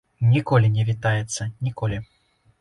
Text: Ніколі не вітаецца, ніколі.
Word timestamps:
Ніколі 0.35 0.71
не 0.77 0.85
вітаецца, 0.87 1.47
ніколі. 1.69 2.01